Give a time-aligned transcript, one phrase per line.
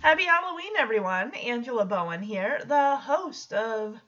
[0.00, 1.34] Happy Halloween, everyone.
[1.34, 3.98] Angela Bowen here, the host of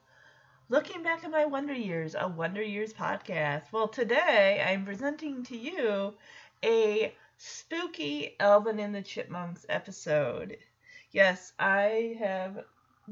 [0.68, 3.72] Looking Back at My Wonder Years, a Wonder Years podcast.
[3.72, 6.14] Well, today I'm presenting to you
[6.62, 10.58] a spooky Alvin and the Chipmunks episode.
[11.10, 12.64] Yes, I have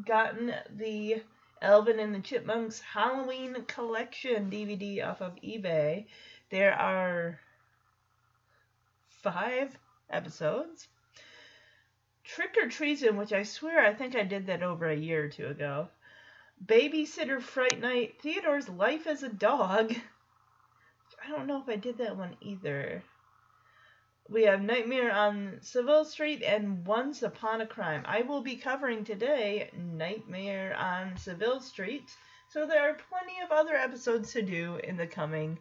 [0.07, 1.25] gotten the
[1.61, 6.07] Alvin and the Chipmunks Halloween collection DVD off of eBay.
[6.51, 7.41] There are
[9.09, 9.77] five
[10.09, 10.87] episodes
[12.29, 15.29] Trick or Treason, which I swear I think I did that over a year or
[15.29, 15.89] two ago.
[16.63, 19.95] Babysitter Fright Night, Theodore's Life as a Dog.
[21.25, 23.03] I don't know if I did that one either.
[24.29, 28.03] We have Nightmare on Seville Street and Once Upon a Crime.
[28.05, 32.15] I will be covering today Nightmare on Seville Street,
[32.51, 35.59] so there are plenty of other episodes to do in the coming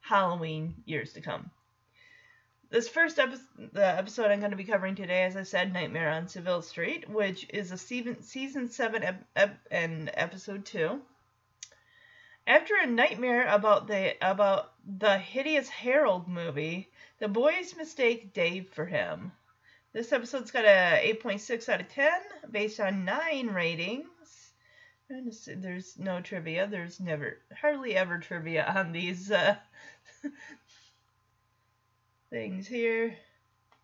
[0.00, 1.52] Halloween years to come.
[2.72, 6.08] This first episode, the episode I'm going to be covering today, as I said, Nightmare
[6.08, 10.98] on Seville Street, which is a season, season 7 ep- ep- and episode 2.
[12.46, 18.86] After a nightmare about the about the hideous Harold movie, the boys mistake Dave for
[18.86, 19.32] him.
[19.92, 22.10] This episode's got a 8.6 out of 10
[22.50, 24.08] based on 9 ratings.
[25.10, 26.66] There's no trivia.
[26.66, 29.56] There's never, hardly ever trivia on these uh,
[32.32, 33.14] things here.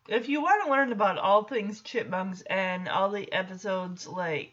[0.07, 4.51] If you want to learn about all things chipmunks and all the episodes, like,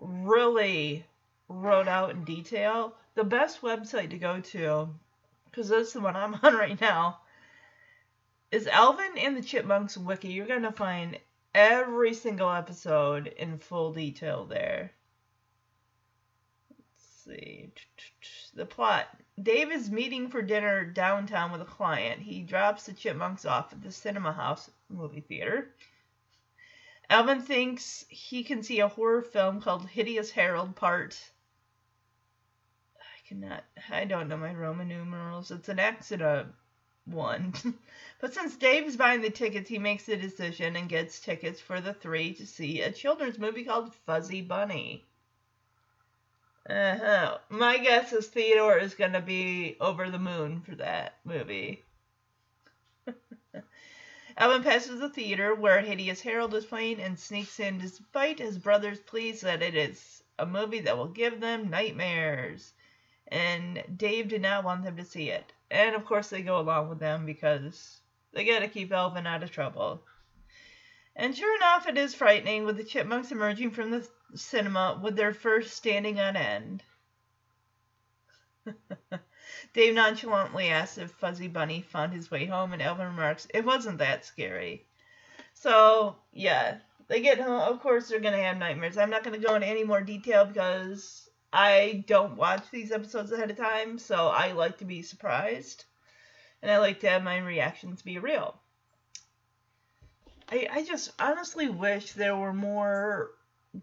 [0.00, 1.06] really
[1.48, 4.88] wrote out in detail, the best website to go to,
[5.44, 7.20] because that's the one I'm on right now,
[8.50, 10.28] is Alvin and the Chipmunks Wiki.
[10.28, 11.18] You're going to find
[11.54, 14.90] every single episode in full detail there.
[16.70, 17.72] Let's see.
[18.54, 19.06] The plot
[19.42, 22.20] Dave is meeting for dinner downtown with a client.
[22.20, 25.74] He drops the chipmunks off at the Cinema House movie theater.
[27.08, 31.30] Alvin thinks he can see a horror film called Hideous Harold Part.
[32.96, 33.64] I cannot.
[33.90, 35.50] I don't know my Roman numerals.
[35.52, 36.52] It's an accident
[37.04, 37.54] one.
[38.20, 41.80] but since Dave is buying the tickets, he makes the decision and gets tickets for
[41.80, 45.06] the three to see a children's movie called Fuzzy Bunny.
[46.68, 47.38] Uh-huh.
[47.48, 51.82] My guess is Theodore is going to be over the moon for that movie.
[54.36, 59.00] Alvin passes the theater where Hideous Harold is playing and sneaks in despite his brother's
[59.00, 62.74] pleas that it is a movie that will give them nightmares.
[63.28, 65.52] And Dave did not want them to see it.
[65.70, 68.00] And of course they go along with them because
[68.32, 70.02] they gotta keep Alvin out of trouble.
[71.20, 75.34] And sure enough, it is frightening with the chipmunks emerging from the cinema with their
[75.34, 76.84] first standing on end.
[79.72, 83.98] Dave nonchalantly asks if Fuzzy Bunny found his way home, and Alvin remarks, It wasn't
[83.98, 84.86] that scary.
[85.54, 87.62] So, yeah, they get home.
[87.62, 88.96] Of course, they're going to have nightmares.
[88.96, 93.32] I'm not going to go into any more detail because I don't watch these episodes
[93.32, 95.84] ahead of time, so I like to be surprised.
[96.62, 98.60] And I like to have my reactions be real.
[100.50, 103.32] I, I just honestly wish there were more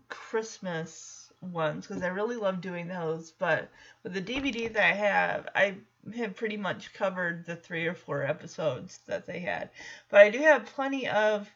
[0.10, 3.32] Christmas ones because I really love doing those.
[3.32, 3.70] But
[4.04, 5.78] with the DVD that I have, I
[6.16, 9.70] have pretty much covered the three or four episodes that they had.
[10.10, 11.50] But I do have plenty of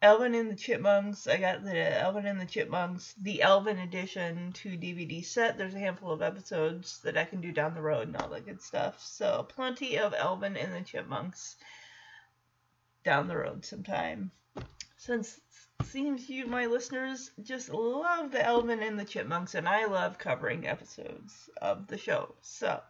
[0.00, 1.26] Alvin and the Chipmunks.
[1.26, 5.58] I got the Alvin and the Chipmunks, the Alvin edition to DVD set.
[5.58, 8.46] There's a handful of episodes that I can do down the road and all that
[8.46, 9.00] good stuff.
[9.02, 11.56] So plenty of Alvin and the Chipmunks
[13.04, 14.30] down the road sometime.
[14.96, 15.40] Since
[15.82, 20.66] seems you, my listeners, just love the Alvin and the Chipmunks, and I love covering
[20.66, 22.34] episodes of the show.
[22.40, 22.80] So,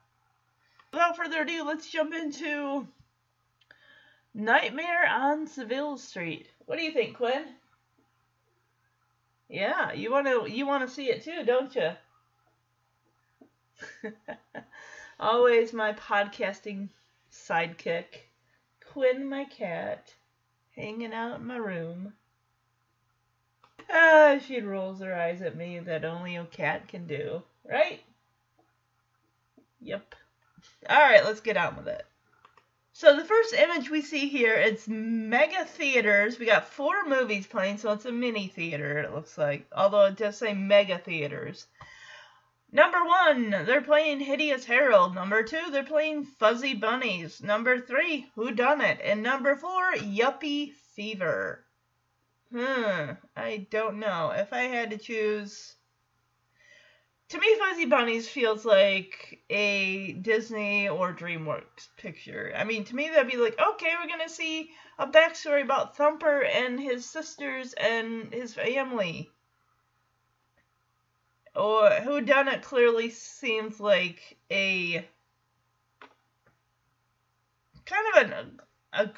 [0.92, 2.86] without further ado, let's jump into
[4.34, 6.48] Nightmare on Seville Street.
[6.66, 7.44] What do you think, Quinn?
[9.48, 11.90] Yeah, you want to you want to see it too, don't you?
[15.20, 16.88] Always my podcasting
[17.30, 18.04] sidekick,
[18.92, 20.12] Quinn, my cat,
[20.76, 22.12] hanging out in my room.
[23.88, 28.02] Ah, she rolls her eyes at me that only a cat can do, right?
[29.80, 30.14] Yep.
[30.90, 32.04] All right, let's get on with it.
[32.92, 36.38] So the first image we see here, it's mega theaters.
[36.38, 39.66] We got four movies playing, so it's a mini theater, it looks like.
[39.74, 41.66] Although it does say mega theaters.
[42.74, 45.14] Number one, they're playing Hideous Harold.
[45.14, 47.42] Number two, they're playing Fuzzy Bunnies.
[47.42, 48.98] Number three, Who Done It?
[49.04, 51.66] And number four, Yuppie Fever.
[52.50, 54.30] Hmm, I don't know.
[54.30, 55.74] If I had to choose.
[57.28, 62.54] To me, Fuzzy Bunnies feels like a Disney or DreamWorks picture.
[62.56, 66.42] I mean, to me, that'd be like, okay, we're gonna see a backstory about Thumper
[66.42, 69.30] and his sisters and his family.
[71.54, 75.06] Or Who Done It clearly seems like a
[77.84, 78.60] kind of an,
[78.92, 79.10] a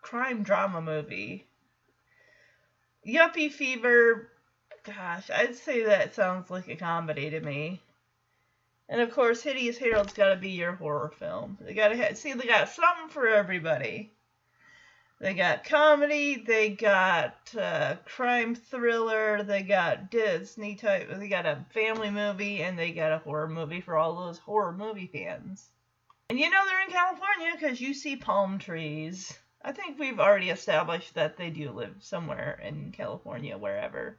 [0.00, 1.46] crime drama movie.
[3.06, 4.30] Yuppie Fever,
[4.84, 7.82] gosh, I'd say that sounds like a comedy to me.
[8.88, 11.58] And of course, Hideous Harold's got to be your horror film.
[11.60, 14.12] They got to see they got something for everybody.
[15.20, 21.64] They got comedy, they got uh, crime thriller, they got Disney type, they got a
[21.74, 25.70] family movie, and they got a horror movie for all those horror movie fans.
[26.30, 29.36] And you know they're in California because you see palm trees.
[29.60, 34.18] I think we've already established that they do live somewhere in California, wherever.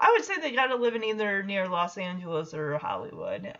[0.00, 3.52] I would say they got to live in either near Los Angeles or Hollywood.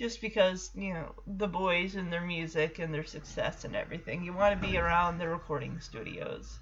[0.00, 4.24] Just because, you know, the boys and their music and their success and everything.
[4.24, 6.58] You want to be around the recording studios.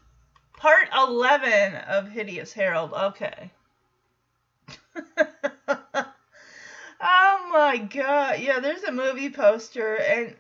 [0.56, 2.92] Part 11 of Hideous Harold.
[2.92, 3.52] Okay.
[7.00, 8.40] oh my god.
[8.40, 10.34] Yeah, there's a movie poster and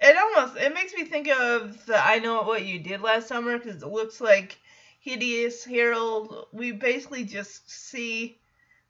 [0.00, 3.58] it almost it makes me think of the I know what you did last summer
[3.58, 4.58] because it looks like
[5.00, 6.46] hideous Harold.
[6.54, 8.38] We basically just see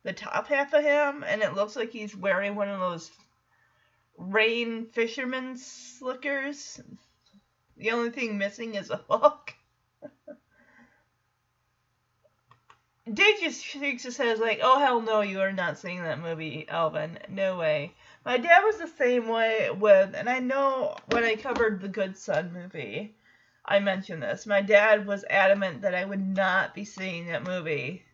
[0.06, 3.11] the top half of him, and it looks like he's wearing one of those
[4.17, 6.81] rain fisherman slickers.
[7.76, 9.53] The only thing missing is a hook.
[13.12, 17.19] Just shakes his head like, oh hell no, you are not seeing that movie, Alvin.
[17.29, 17.93] No way.
[18.25, 22.17] My dad was the same way with, and I know when I covered the Good
[22.17, 23.17] Son movie,
[23.64, 24.47] I mentioned this.
[24.47, 28.05] My dad was adamant that I would not be seeing that movie.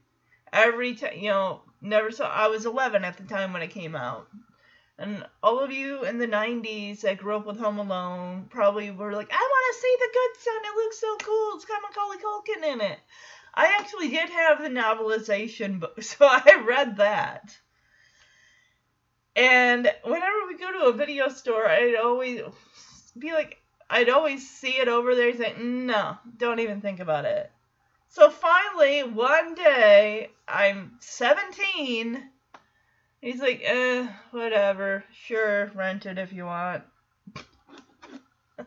[0.53, 2.29] Every time, you know, never saw.
[2.31, 4.29] I was 11 at the time when it came out,
[4.99, 9.13] and all of you in the 90s that grew up with Home Alone probably were
[9.13, 10.63] like, "I want to see the Good Son.
[10.65, 11.57] It looks so cool.
[11.57, 12.99] It's got Macaulay Culkin in it."
[13.55, 17.57] I actually did have the novelization book, so I read that.
[19.35, 22.43] And whenever we go to a video store, I'd always
[23.19, 25.31] be like, I'd always see it over there.
[25.31, 27.51] and Say, no, don't even think about it.
[28.13, 32.23] So finally, one day, I'm 17.
[33.23, 35.03] He's like, eh, whatever.
[35.15, 36.85] Sure, rent it if you want.
[38.59, 38.65] uh,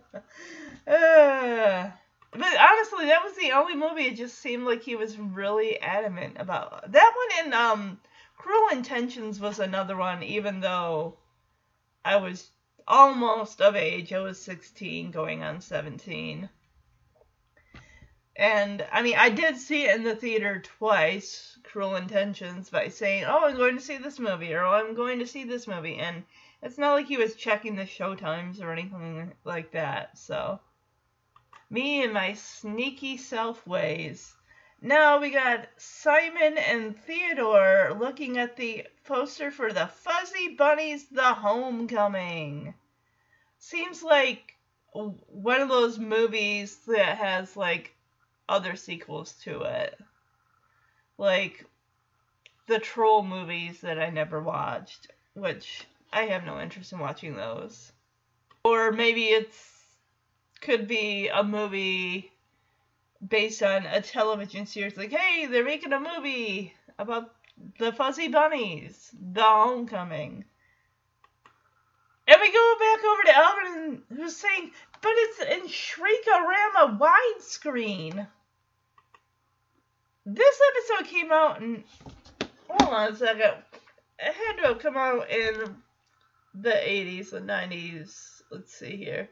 [0.88, 6.38] but honestly, that was the only movie it just seemed like he was really adamant
[6.40, 6.92] about.
[6.92, 8.00] That one in um
[8.40, 11.18] Cruel Intentions was another one, even though
[12.04, 12.50] I was
[12.88, 14.12] almost of age.
[14.12, 16.50] I was 16 going on 17.
[18.38, 23.24] And I mean, I did see it in the theater twice, Cruel Intentions, by saying,
[23.26, 25.96] Oh, I'm going to see this movie, or oh, I'm going to see this movie.
[25.96, 26.24] And
[26.62, 30.18] it's not like he was checking the show times or anything like that.
[30.18, 30.60] So,
[31.70, 34.36] me and my sneaky self ways.
[34.82, 41.34] Now we got Simon and Theodore looking at the poster for the Fuzzy Bunnies The
[41.34, 42.74] Homecoming.
[43.58, 44.58] Seems like
[44.92, 47.95] one of those movies that has like
[48.48, 50.00] other sequels to it.
[51.18, 51.66] Like
[52.68, 57.92] the troll movies that I never watched, which I have no interest in watching those.
[58.64, 59.72] Or maybe it's
[60.62, 62.32] could be a movie
[63.26, 67.34] based on a television series like, hey, they're making a movie about
[67.80, 70.46] the fuzzy bunnies, the homecoming.
[72.28, 74.72] And we go back over to Alvin who's saying,
[75.02, 78.28] but it's in Shriekarama widescreen.
[80.26, 81.84] This episode came out in
[82.68, 83.54] hold on a second.
[84.18, 85.76] It had to have come out in
[86.56, 88.42] the 80s, the 90s.
[88.50, 89.30] Let's see here.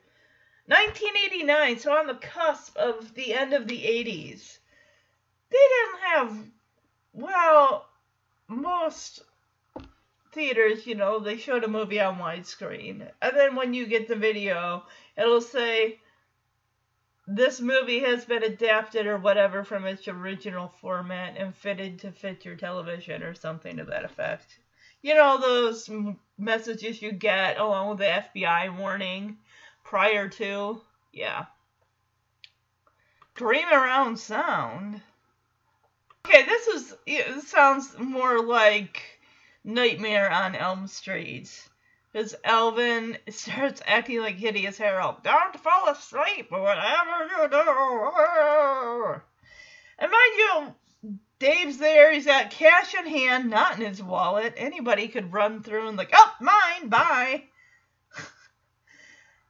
[0.67, 4.59] 1989, so on the cusp of the end of the 80s.
[5.49, 6.45] They didn't have,
[7.13, 7.87] well,
[8.47, 9.23] most
[10.31, 13.09] theaters, you know, they showed a movie on widescreen.
[13.21, 14.83] And then when you get the video,
[15.17, 15.99] it'll say,
[17.27, 22.43] this movie has been adapted or whatever from its original format and fitted to fit
[22.43, 24.59] your television or something to that effect.
[25.01, 25.89] You know, those
[26.37, 29.37] messages you get along with the FBI warning
[29.83, 31.45] prior to, yeah.
[33.35, 35.01] Dream around sound.
[36.25, 39.19] Okay, this is it sounds more like
[39.63, 41.67] Nightmare on Elm Street.
[42.13, 45.23] Because Alvin starts acting like hideous Harold.
[45.23, 49.21] Don't fall asleep, or whatever you do.
[49.97, 50.75] And mind you,
[51.39, 52.13] Dave's there.
[52.13, 54.53] He's got cash in hand, not in his wallet.
[54.57, 57.43] Anybody could run through and like, oh, mine, bye.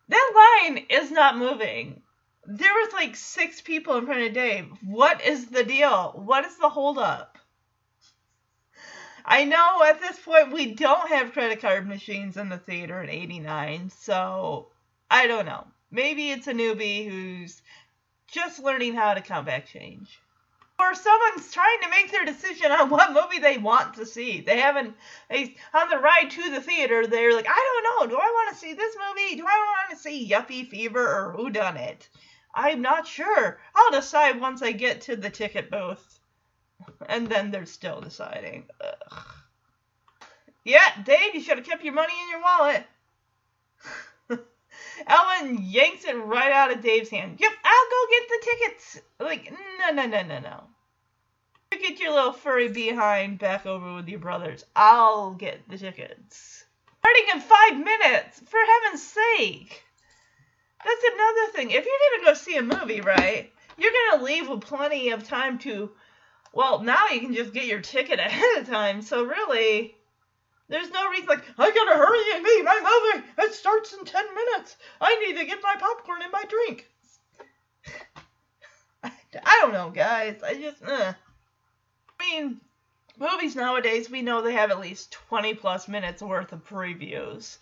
[0.10, 2.02] That line is not moving.
[2.46, 4.70] There was like six people in front of Dave.
[4.84, 6.12] What is the deal?
[6.16, 7.33] What is the holdup?
[9.26, 13.10] I know at this point we don't have credit card machines in the theater in
[13.10, 14.68] 89, so
[15.10, 15.68] I don't know.
[15.92, 17.62] Maybe it's a newbie who's
[18.28, 20.20] just learning how to back change.
[20.80, 24.42] Or someone's trying to make their decision on what movie they want to see.
[24.42, 24.96] They haven't,
[25.30, 28.16] they, on the ride to the theater, they're like, I don't know.
[28.16, 29.36] Do I want to see this movie?
[29.36, 32.10] Do I want to see Yuppie Fever or Who Done It?
[32.54, 33.60] I'm not sure.
[33.76, 36.20] I'll decide once I get to the ticket booth.
[37.10, 38.66] And then they're still deciding.
[38.82, 39.26] Ugh.
[40.64, 42.86] Yeah, Dave, you should have kept your money in your wallet.
[45.08, 47.38] Alvin yanks it right out of Dave's hand.
[47.40, 49.02] Yep, I'll go get the tickets.
[49.20, 50.64] Like, no, no, no, no, no.
[51.72, 54.64] You get your little furry behind back over with your brothers.
[54.76, 56.64] I'll get the tickets.
[57.00, 59.84] Starting in five minutes, for heaven's sake.
[60.86, 61.72] That's another thing.
[61.72, 65.58] If you're gonna go see a movie, right, you're gonna leave with plenty of time
[65.60, 65.92] to.
[66.54, 69.02] Well, now you can just get your ticket ahead of time.
[69.02, 69.96] So really,
[70.70, 73.28] there's no reason like I gotta hurry and meet my movie.
[73.40, 74.78] It starts in ten minutes.
[75.02, 76.88] I need to get my popcorn and my drink.
[79.46, 80.42] I don't know, guys.
[80.44, 81.14] I just, uh.
[82.20, 82.62] I mean,
[83.18, 87.58] movies nowadays we know they have at least twenty plus minutes worth of previews,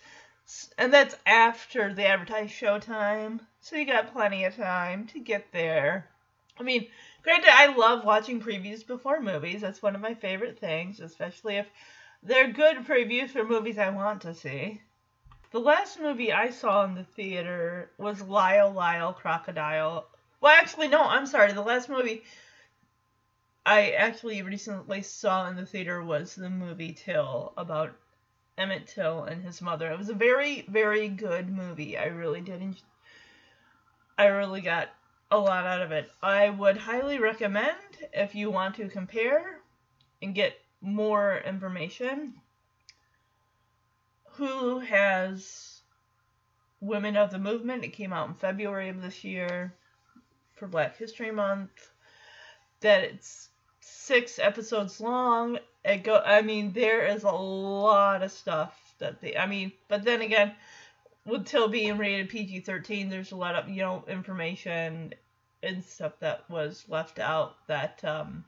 [0.76, 3.40] and that's after the advertised showtime.
[3.60, 6.10] So you got plenty of time to get there.
[6.60, 6.86] I mean,
[7.22, 9.60] granted, I love watching previews before movies.
[9.60, 11.66] That's one of my favorite things, especially if
[12.22, 14.80] they're good previews for movies I want to see.
[15.50, 20.06] The last movie I saw in the theater was Lyle Lyle Crocodile.
[20.40, 21.52] Well, actually, no, I'm sorry.
[21.52, 22.22] The last movie
[23.64, 27.94] I actually recently saw in the theater was the movie Till about
[28.58, 29.90] Emmett Till and his mother.
[29.92, 31.96] It was a very, very good movie.
[31.96, 32.60] I really did.
[32.60, 32.80] Enjoy-
[34.18, 34.88] I really got
[35.32, 36.10] a lot out of it.
[36.22, 37.74] I would highly recommend
[38.12, 39.60] if you want to compare
[40.20, 42.34] and get more information.
[44.36, 45.80] Hulu has
[46.80, 47.82] Women of the Movement.
[47.82, 49.74] It came out in February of this year
[50.54, 51.90] for Black History Month.
[52.80, 53.48] That it's
[53.80, 55.58] six episodes long.
[55.82, 56.18] It go.
[56.18, 59.34] I mean, there is a lot of stuff that they.
[59.36, 60.52] I mean, but then again,
[61.24, 65.14] with Till being rated PG thirteen, there's a lot of you know information
[65.62, 68.44] and stuff that was left out that um,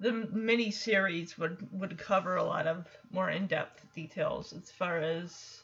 [0.00, 4.98] the mini series would would cover a lot of more in depth details as far
[4.98, 5.62] as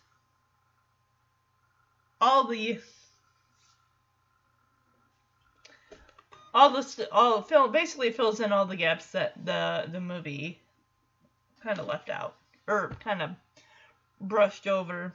[2.20, 2.78] all the
[6.54, 10.60] all the st- all film basically fills in all the gaps that the the movie
[11.62, 12.36] kind of left out
[12.68, 13.30] or kind of
[14.28, 15.14] brushed over.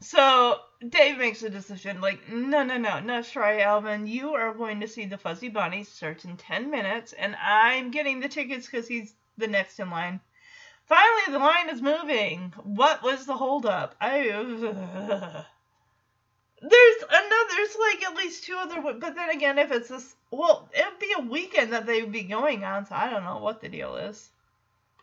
[0.00, 4.06] So Dave makes a decision like, no, no, no, no, try Alvin.
[4.06, 5.84] You are going to see the Fuzzy Bunny.
[5.84, 10.20] Starts in 10 minutes, and I'm getting the tickets because he's the next in line.
[10.84, 12.52] Finally, the line is moving.
[12.62, 13.96] What was the holdup?
[14.00, 14.28] I.
[14.30, 14.44] Uh,
[16.62, 17.46] there's another.
[17.50, 18.80] There's like at least two other.
[18.80, 22.12] But then again, if it's this, well, it would be a weekend that they would
[22.12, 22.86] be going on.
[22.86, 24.30] So I don't know what the deal is.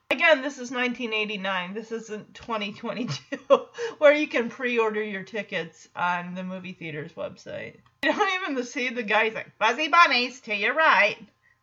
[0.09, 1.73] Again, this is 1989.
[1.73, 3.37] This isn't 2022,
[3.97, 7.77] where you can pre-order your tickets on the movie theater's website.
[8.03, 11.17] You don't even see the guys like fuzzy bunnies to your right.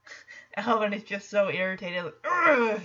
[0.57, 2.05] Alvin is just so irritated.
[2.05, 2.81] Like,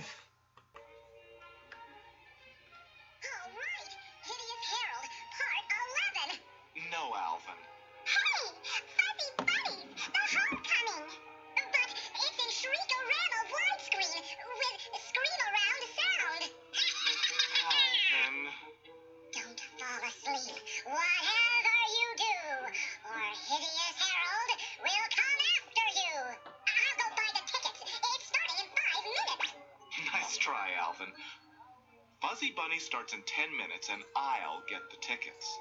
[32.56, 35.58] Bunny starts in 10 minutes and I'll get the tickets.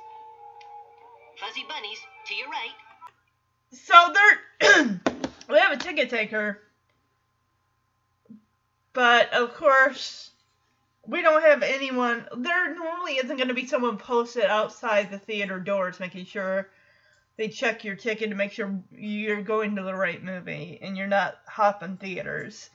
[1.38, 2.72] Fuzzy bunnies, to your right.
[3.74, 5.02] So they're
[5.50, 6.62] we have a ticket taker,
[8.94, 10.32] but of course
[11.06, 12.26] we don't have anyone.
[12.38, 16.70] There normally isn't going to be someone posted outside the theater doors making sure
[17.38, 21.08] they check your ticket to make sure you're going to the right movie and you're
[21.08, 22.70] not hopping theaters.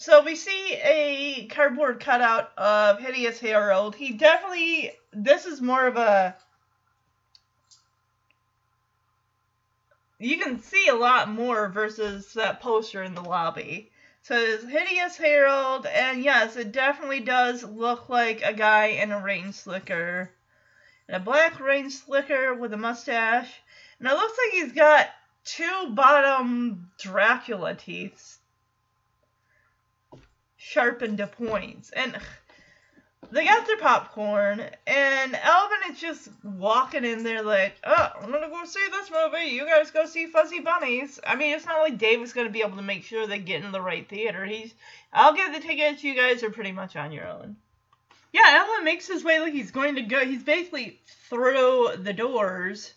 [0.00, 3.96] So we see a cardboard cutout of Hideous Harold.
[3.96, 6.36] He definitely this is more of a
[10.20, 13.90] you can see a lot more versus that poster in the lobby.
[14.22, 19.52] says Hideous Harold, and yes, it definitely does look like a guy in a rain
[19.52, 20.30] slicker.
[21.08, 23.52] And a black rain slicker with a mustache.
[23.98, 25.08] And it looks like he's got
[25.44, 28.38] two bottom Dracula teeth
[30.58, 31.90] sharpened to points.
[31.90, 32.18] And
[33.30, 38.48] they got their popcorn, and Alvin is just walking in there like, oh, I'm gonna
[38.48, 39.50] go see this movie.
[39.50, 41.18] You guys go see Fuzzy Bunnies.
[41.26, 43.72] I mean, it's not like David's gonna be able to make sure they get in
[43.72, 44.44] the right theater.
[44.44, 44.74] He's,
[45.12, 46.04] I'll get the tickets.
[46.04, 47.56] You guys are pretty much on your own.
[48.32, 50.24] Yeah, Alvin makes his way like he's going to go.
[50.24, 52.92] He's basically through the doors,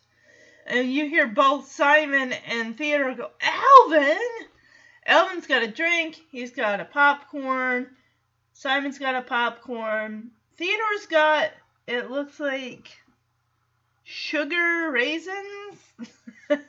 [0.66, 4.18] and you hear both Simon and Theodore go, Alvin.
[5.06, 6.22] Alvin's got a drink.
[6.32, 7.88] He's got a popcorn.
[8.54, 10.32] Simon's got a popcorn.
[10.58, 11.52] Theodore's got,
[11.88, 12.90] it looks like,
[14.04, 15.80] sugar raisins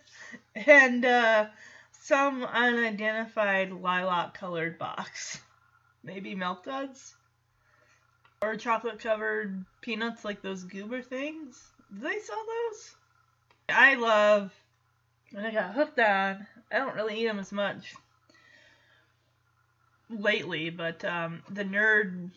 [0.55, 1.47] and uh,
[1.93, 5.41] some unidentified lilac colored box.
[6.03, 7.15] Maybe milk duds?
[8.41, 11.61] Or chocolate covered peanuts like those goober things.
[11.95, 12.95] Do they sell those?
[13.69, 14.53] I love,
[15.37, 17.95] and I got hooked on, I don't really eat them as much
[20.21, 22.31] lately, but um, the nerd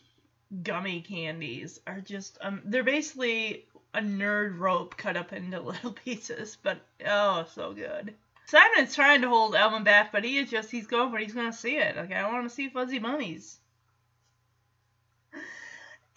[0.63, 6.57] gummy candies are just um, they're basically a nerd rope cut up into little pieces,
[6.61, 8.13] but oh, so good.
[8.47, 11.23] Simon is trying to hold Alvin back, but he is just he's going for it.
[11.23, 11.95] He's going to see it.
[11.95, 13.59] Like I want to see Fuzzy Bunnies.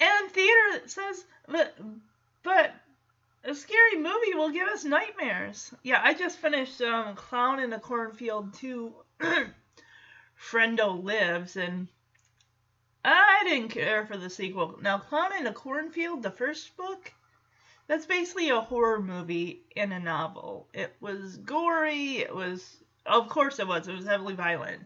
[0.01, 1.77] And theater says, but
[2.43, 2.73] but
[3.45, 5.73] a scary movie will give us nightmares.
[5.83, 8.95] Yeah, I just finished um, Clown in a Cornfield 2
[10.41, 11.89] Frendo Lives, and
[13.05, 14.79] I didn't care for the sequel.
[14.81, 17.13] Now, Clown in a Cornfield, the first book,
[17.87, 20.69] that's basically a horror movie in a novel.
[20.73, 24.85] It was gory, it was, of course it was, it was heavily violent.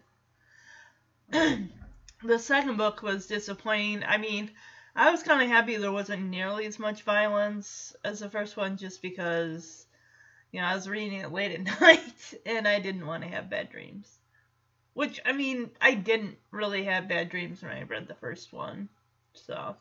[1.30, 4.04] the second book was disappointing.
[4.04, 4.50] I mean,
[4.94, 8.76] I was kind of happy there wasn't nearly as much violence as the first one
[8.76, 9.86] just because,
[10.50, 13.50] you know, I was reading it late at night and I didn't want to have
[13.50, 14.18] bad dreams.
[14.94, 18.88] Which, I mean, I didn't really have bad dreams when I read the first one.
[19.32, 19.76] So,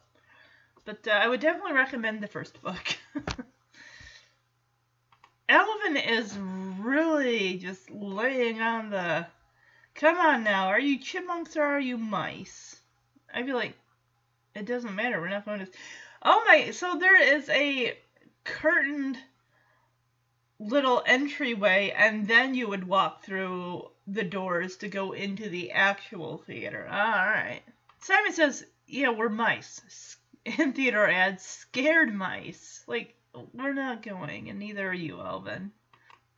[0.85, 2.97] but uh, I would definitely recommend the first book.
[5.49, 9.27] Alvin is really just laying on the.
[9.95, 12.79] Come on now, are you chipmunks or are you mice?
[13.33, 13.73] I'd be like,
[14.55, 15.19] it doesn't matter.
[15.19, 15.67] We're not going to.
[16.23, 16.71] Oh my!
[16.71, 17.97] So there is a
[18.45, 19.17] curtained
[20.59, 26.39] little entryway, and then you would walk through the doors to go into the actual
[26.39, 26.87] theater.
[26.89, 27.61] All right.
[27.99, 30.17] Simon says, "Yeah, we're mice."
[30.57, 33.15] And Theodore adds, "Scared mice." Like
[33.53, 35.71] we're not going, and neither are you, Alvin.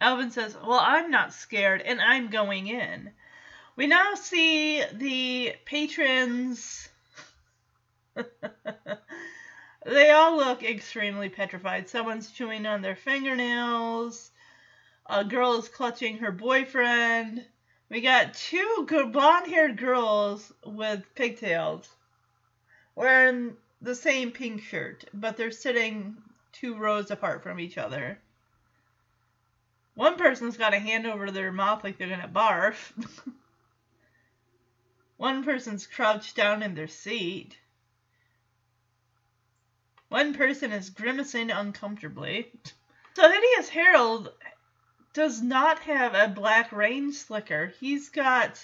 [0.02, 3.14] Alvin says, "Well, I'm not scared, and I'm going in."
[3.76, 6.90] We now see the patrons.
[9.86, 11.90] they all look extremely petrified.
[11.90, 14.32] Someone's chewing on their fingernails.
[15.08, 17.46] A girl is clutching her boyfriend.
[17.94, 21.88] We got two blonde haired girls with pigtails
[22.96, 26.18] wearing the same pink shirt, but they're sitting
[26.54, 28.18] two rows apart from each other.
[29.94, 32.94] One person's got a hand over their mouth like they're gonna barf.
[35.18, 37.60] One person's crouched down in their seat.
[40.10, 42.52] One person is grimacing uncomfortably.
[43.16, 44.34] So Hideous Harold
[45.14, 47.74] does not have a black rain slicker.
[47.80, 48.60] He's got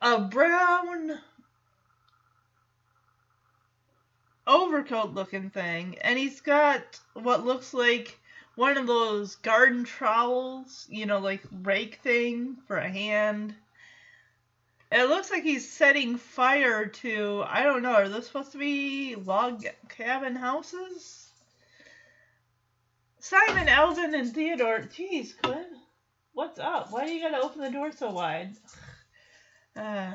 [0.00, 1.18] a brown
[4.46, 8.18] overcoat looking thing, and he's got what looks like
[8.54, 13.54] one of those garden trowels, you know, like rake thing for a hand.
[14.92, 19.14] It looks like he's setting fire to, I don't know, are those supposed to be
[19.14, 21.29] log cabin houses?
[23.20, 24.80] Simon, Alvin, and Theodore.
[24.80, 25.66] Jeez, Quinn.
[26.32, 26.90] What's up?
[26.90, 28.52] Why do you gotta open the door so wide?
[29.76, 30.12] Uh,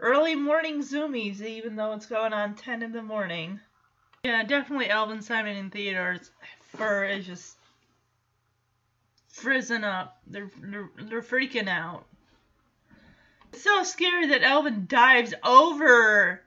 [0.00, 3.60] early morning zoomies, even though it's going on 10 in the morning.
[4.24, 6.30] Yeah, definitely Alvin, Simon, and Theodore's
[6.62, 7.56] fur is just
[9.28, 10.18] frizzing up.
[10.26, 12.06] They're, they're, they're freaking out.
[13.52, 16.40] It's so scary that Alvin dives over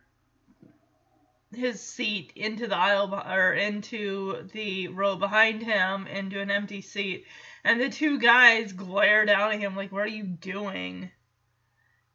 [1.57, 7.25] his seat into the aisle or into the row behind him into an empty seat
[7.63, 11.09] and the two guys glare down at him like what are you doing?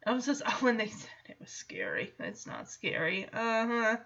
[0.07, 2.13] I was just oh they said it was scary.
[2.19, 3.29] It's not scary.
[3.33, 3.97] Uh-huh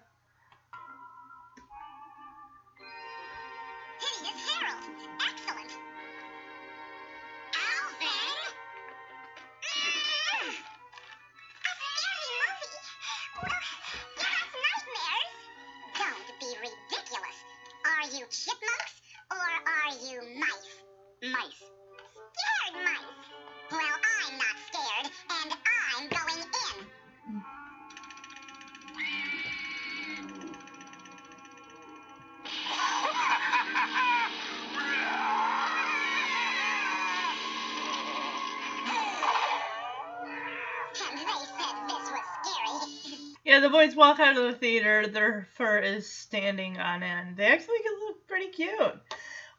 [43.75, 45.05] boys walk out of the theater.
[45.05, 47.35] Their fur is standing on end.
[47.35, 47.75] They actually
[48.07, 48.95] look pretty cute.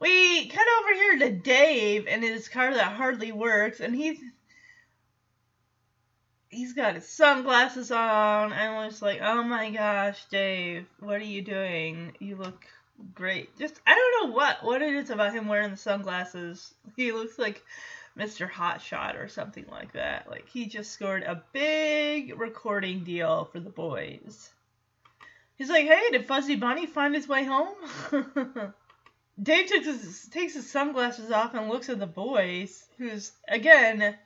[0.01, 4.19] We cut over here to Dave and his car that hardly works, and he's
[6.49, 8.55] he's got his sunglasses on.
[8.55, 12.17] I'm just like, oh my gosh, Dave, what are you doing?
[12.19, 12.65] You look
[13.15, 13.55] great.
[13.59, 16.73] Just I don't know what what it is about him wearing the sunglasses.
[16.97, 17.63] He looks like
[18.19, 18.51] Mr.
[18.51, 20.29] Hotshot or something like that.
[20.31, 24.51] Like he just scored a big recording deal for the boys.
[25.57, 27.75] He's like, hey, did Fuzzy Bunny find his way home?
[29.43, 34.17] Dave takes his, takes his sunglasses off and looks at the boys, who's, again,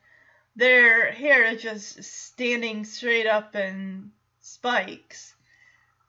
[0.57, 5.35] their hair is just standing straight up in spikes.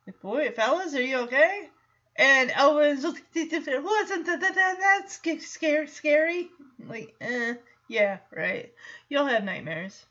[0.06, 1.70] Like, boy, fellas, are you okay?
[2.15, 6.50] And Alvin's like, wasn't that, that, that that's scary, scary?
[6.88, 7.56] Like, eh,
[7.91, 8.73] yeah, right.
[9.10, 10.06] You'll have nightmares.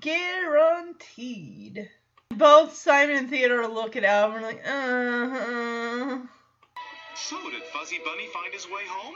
[0.00, 1.88] Guaranteed.
[2.28, 6.18] Both Simon and Theodore look at Alvin like, uh-huh.
[7.14, 9.14] So, did Fuzzy Bunny find his way home?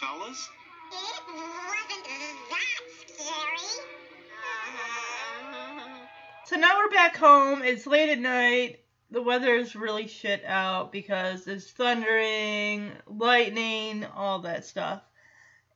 [0.00, 0.48] Fellas?
[0.92, 2.22] It wasn't that
[3.08, 3.84] scary.
[6.46, 7.62] So now we're back home.
[7.62, 8.84] It's late at night.
[9.10, 15.02] The weather is really shit out because it's thundering, lightning, all that stuff.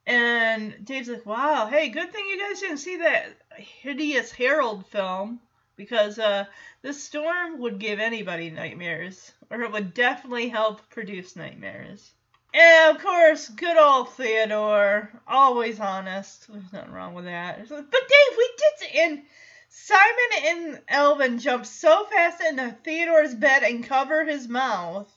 [0.07, 5.41] And Dave's like, wow, hey, good thing you guys didn't see that hideous Harold film
[5.77, 6.45] because uh,
[6.83, 12.11] this storm would give anybody nightmares, or it would definitely help produce nightmares.
[12.55, 16.49] And of course, good old Theodore, always honest.
[16.49, 17.67] There's nothing wrong with that.
[17.69, 19.23] But Dave, we did, and
[19.69, 25.11] Simon and Alvin jump so fast into Theodore's bed and cover his mouth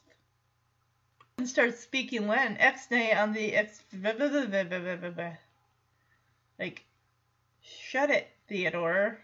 [1.37, 2.57] and start speaking Latin.
[2.59, 3.83] Ex-nay on the ex.
[6.57, 6.83] Like,
[7.61, 9.19] shut it, Theodore.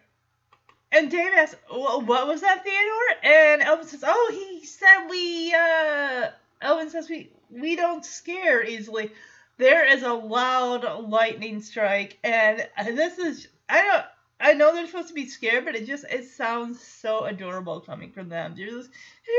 [0.91, 3.23] And Dave asks, "Wh- what was that, Theodore?
[3.23, 9.11] And Alvin says, oh, he said we, uh, Alvin says we, we don't scare easily.
[9.57, 14.05] There is a loud lightning strike, and this is, I don't,
[14.41, 18.11] I know they're supposed to be scared, but it just, it sounds so adorable coming
[18.11, 18.55] from them.
[18.57, 18.89] They're just,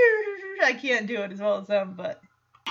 [0.65, 2.23] I can't do it as well as them, but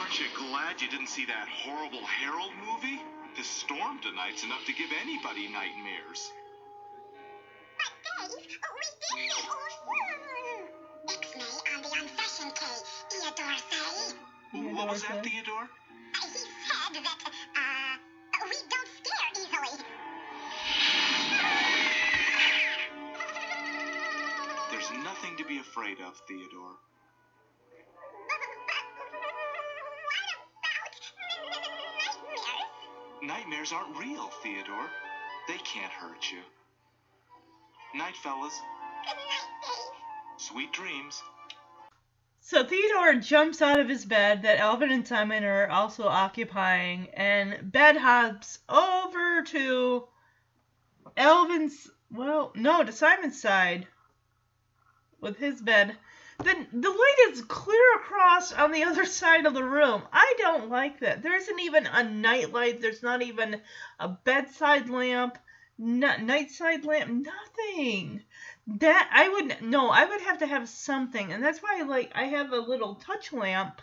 [0.02, 3.00] Aren't you glad you didn't see that horrible Harold movie?
[3.38, 6.34] This storm tonight's enough to give anybody nightmares.
[7.78, 9.46] But Dave, oh, we did it.
[11.06, 12.66] Ixnay on the unfashioned K,
[13.12, 14.18] Theodore say.
[14.74, 15.70] What was that, Theodore?
[15.70, 15.70] Theodore?
[16.20, 17.22] He said that,
[17.56, 17.94] uh,
[18.50, 19.86] we don't scare easily.
[24.72, 26.91] There's nothing to be afraid of, Theodore.
[33.22, 33.72] Nightmares?
[33.72, 34.90] Aren't real, Theodore.
[35.48, 36.40] They can't hurt you.
[37.98, 38.60] Night, fellas.
[40.38, 41.22] Sweet dreams.
[42.40, 47.72] So Theodore jumps out of his bed that Alvin and Simon are also occupying and
[47.72, 50.08] bed hops over to
[51.16, 53.88] Alvin's, well, no, to Simon's side
[55.20, 55.96] with his bed.
[56.44, 60.04] Then the light is clear across on the other side of the room.
[60.12, 61.22] I don't like that.
[61.22, 62.82] There isn't even a night light.
[62.82, 63.62] There's not even
[64.00, 65.38] a bedside lamp,
[65.78, 68.24] no, nightside lamp, nothing.
[68.68, 72.26] That I would no, I would have to have something, and that's why like I
[72.26, 73.82] have a little touch lamp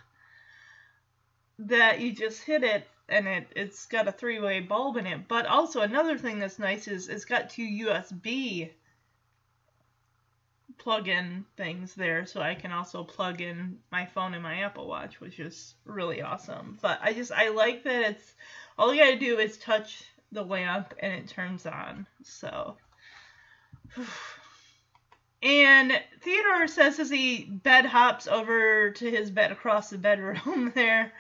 [1.59, 5.29] that you just hit it and it it's got a three-way bulb in it.
[5.29, 8.71] But also another thing that's nice is it's got two USB
[10.79, 15.21] plug-in things there, so I can also plug in my phone and my Apple Watch,
[15.21, 16.79] which is really awesome.
[16.81, 18.35] But I just I like that it's
[18.79, 22.07] all you gotta do is touch the lamp and it turns on.
[22.23, 22.77] So.
[25.41, 31.13] And Theodore says as he bed hops over to his bed across the bedroom there,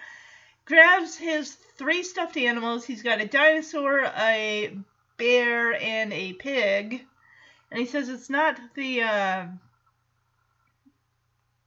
[0.64, 2.84] grabs his three stuffed animals.
[2.84, 4.76] He's got a dinosaur, a
[5.18, 7.06] bear, and a pig.
[7.70, 9.46] And he says it's not the uh,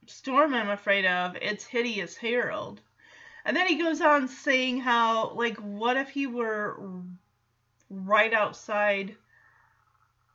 [0.06, 2.80] storm I'm afraid of, it's Hideous Harold.
[3.44, 6.76] And then he goes on saying how, like, what if he were
[7.90, 9.16] right outside?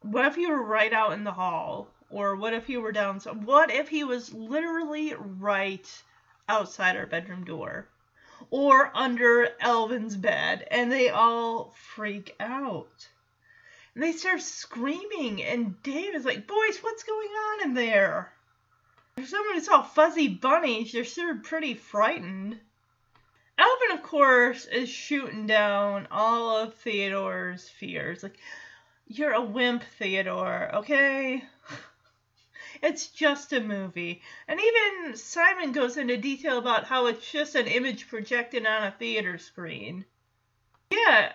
[0.02, 1.90] What if he were right out in the hall?
[2.10, 3.20] Or what if he were down?
[3.20, 6.04] What if he was literally right
[6.48, 7.90] outside our bedroom door?
[8.50, 13.10] or under Alvin's bed, and they all freak out.
[13.98, 18.32] And they start screaming, and Dave is like, Boys, what's going on in there?
[19.18, 22.60] If someone saw fuzzy bunnies, you're sure pretty frightened.
[23.58, 28.22] Alvin, of course, is shooting down all of Theodore's fears.
[28.22, 28.38] Like,
[29.08, 31.44] you're a wimp, Theodore, okay?
[32.84, 34.22] It's just a movie.
[34.48, 38.92] And even Simon goes into detail about how it's just an image projected on a
[38.92, 40.06] theater screen.
[40.92, 41.32] Yeah,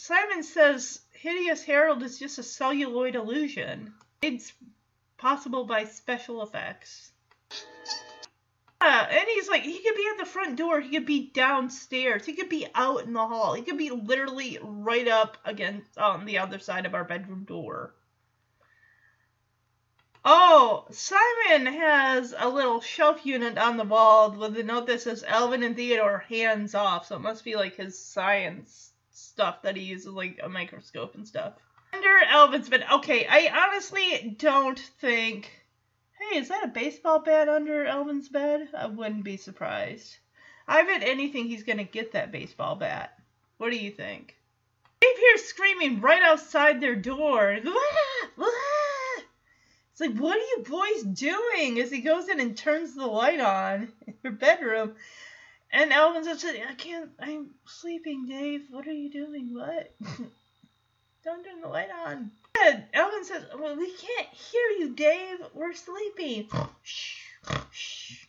[0.00, 3.92] Simon says Hideous Harold is just a celluloid illusion.
[4.22, 4.52] It's
[5.16, 7.10] possible by special effects.
[8.80, 12.24] Yeah, and he's like, he could be at the front door, he could be downstairs,
[12.24, 16.24] he could be out in the hall, he could be literally right up against on
[16.24, 17.96] the other side of our bedroom door.
[20.24, 25.24] Oh, Simon has a little shelf unit on the wall with a note that says
[25.24, 27.06] Alvin and Theodore hands off.
[27.06, 31.26] So it must be like his science stuff that he uses, like a microscope and
[31.26, 31.54] stuff.
[31.92, 32.84] Under Alvin's bed.
[32.92, 35.50] Okay, I honestly don't think.
[36.18, 38.68] Hey, is that a baseball bat under Alvin's bed?
[38.76, 40.16] I wouldn't be surprised.
[40.66, 43.18] I bet anything he's gonna get that baseball bat.
[43.56, 44.36] What do you think?
[45.00, 47.58] Dave hears screaming right outside their door.
[50.00, 51.80] It's like, what are you boys doing?
[51.80, 54.94] As he goes in and turns the light on in your bedroom.
[55.70, 58.62] And Alvin's like, I can't, I'm sleeping, Dave.
[58.70, 59.54] What are you doing?
[59.54, 59.94] What?
[61.24, 62.30] Don't turn the light on.
[62.64, 65.38] And Alvin says, well, we can't hear you, Dave.
[65.52, 66.48] We're sleeping.
[66.82, 67.16] shh,
[67.70, 68.26] shh.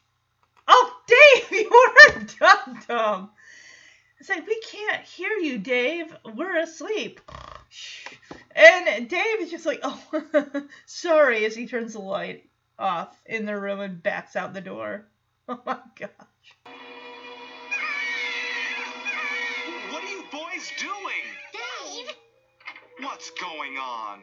[0.68, 3.30] Oh, Dave, you're a dum-dum.
[4.20, 6.16] It's like, we can't hear you, Dave.
[6.36, 7.22] We're asleep.
[8.56, 13.58] And Dave is just like, oh, sorry, as he turns the light off in the
[13.58, 15.06] room and backs out the door.
[15.48, 16.76] Oh my gosh.
[20.32, 21.26] Boys doing?
[21.54, 22.16] Dave,
[23.02, 24.20] What's going on?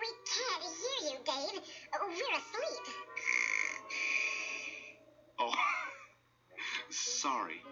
[0.00, 1.62] we can't hear you, Dave.
[2.02, 2.94] We're asleep.
[5.42, 5.54] Oh,
[6.90, 7.62] sorry.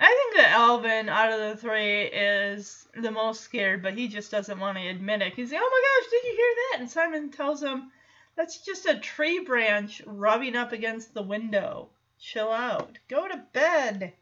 [0.00, 4.32] I think that Alvin, out of the three, is the most scared, but he just
[4.32, 5.34] doesn't want to admit it.
[5.34, 6.80] He's like, oh my gosh, did you hear that?
[6.80, 7.92] And Simon tells him,
[8.36, 11.90] that's just a tree branch rubbing up against the window.
[12.18, 12.98] Chill out.
[13.08, 14.14] Go to bed.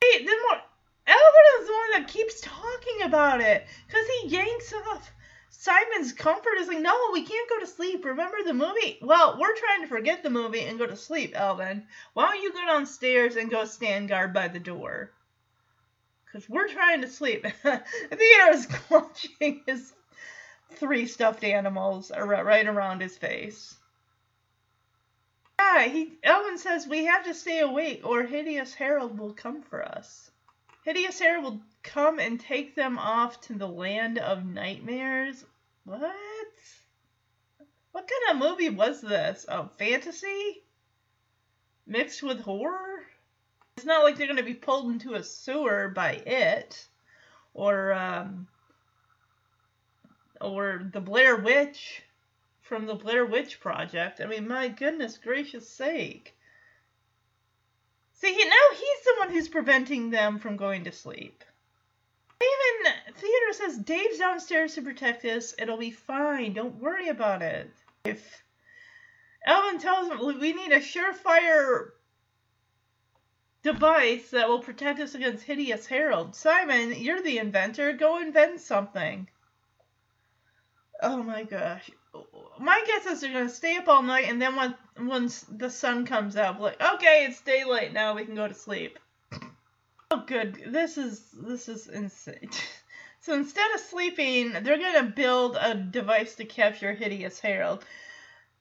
[0.00, 0.64] Hey, then what?
[1.60, 5.10] Is the one that keeps talking about it because he yanks off
[5.50, 6.58] Simon's comfort.
[6.58, 8.04] Is like, no, we can't go to sleep.
[8.04, 8.98] Remember the movie?
[9.02, 11.86] Well, we're trying to forget the movie and go to sleep, Alvin.
[12.14, 15.10] Why don't you go downstairs and go stand guard by the door?
[16.26, 17.44] Because we're trying to sleep.
[17.62, 19.92] Theodore's clutching his
[20.74, 23.76] three stuffed animals right around his face.
[25.78, 29.84] Yeah, he Alvin says we have to stay awake or Hideous Harold will come for
[29.84, 30.30] us.
[30.84, 35.44] Hideous Harold will come and take them off to the land of nightmares.
[35.84, 36.00] What?
[37.92, 39.46] What kind of movie was this?
[39.48, 40.64] A fantasy?
[41.86, 43.04] Mixed with horror?
[43.76, 46.88] It's not like they're going to be pulled into a sewer by it.
[47.54, 48.48] Or, um,
[50.40, 52.02] or the Blair Witch
[52.68, 54.20] from the Blair Witch Project.
[54.20, 56.36] I mean, my goodness gracious sake.
[58.12, 61.42] See, he- now he's the one who's preventing them from going to sleep.
[62.40, 65.54] Even Theodore says Dave's downstairs to protect us.
[65.58, 66.52] It'll be fine.
[66.52, 67.72] Don't worry about it.
[68.04, 68.44] If
[69.46, 71.92] Alvin tells him we need a surefire
[73.62, 76.36] device that will protect us against Hideous Harold.
[76.36, 77.92] Simon, you're the inventor.
[77.94, 79.28] Go invent something.
[81.02, 81.90] Oh my gosh.
[82.58, 86.06] My guess is they're gonna stay up all night, and then when once the sun
[86.06, 88.98] comes out, like, okay, it's daylight now, we can go to sleep.
[90.10, 90.58] Oh, good.
[90.68, 92.48] This is this is insane.
[93.20, 97.84] So instead of sleeping, they're gonna build a device to capture Hideous Harold.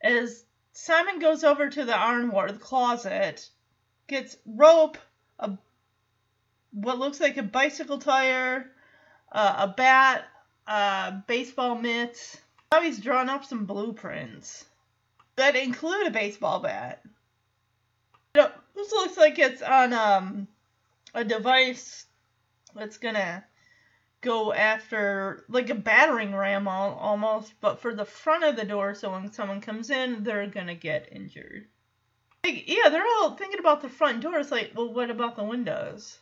[0.04, 3.50] As Simon goes over to the armoire, the closet,
[4.08, 4.98] gets rope,
[5.40, 5.58] a
[6.72, 8.72] what looks like a bicycle tire,
[9.32, 10.26] uh, a bat,
[10.68, 12.38] uh, baseball mitts.
[12.72, 14.66] Now he's drawn up some blueprints
[15.38, 17.02] that include a baseball bat.
[18.34, 20.48] This looks like it's on um,
[21.14, 22.06] a device
[22.76, 23.44] that's gonna
[24.22, 28.94] go after like a battering ram al- almost, but for the front of the door,
[28.94, 31.68] so when someone comes in, they're gonna get injured.
[32.44, 34.38] Like, yeah, they're all thinking about the front door.
[34.38, 36.20] It's like, well, what about the windows?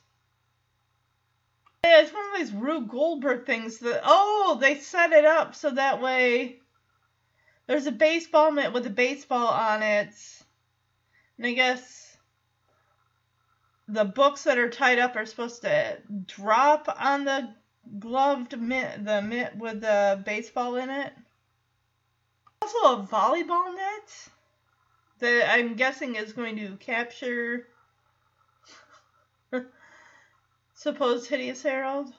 [1.87, 6.01] It's one of these Rube Goldberg things that oh, they set it up so that
[6.01, 6.59] way
[7.67, 10.13] there's a baseball mitt with a baseball on it,
[11.37, 12.17] and I guess
[13.87, 17.53] the books that are tied up are supposed to drop on the
[17.99, 21.13] gloved mitt, the mitt with the baseball in it.
[22.61, 24.29] Also, a volleyball net
[25.19, 27.67] that I'm guessing is going to capture
[30.75, 32.13] supposed hideous Harold.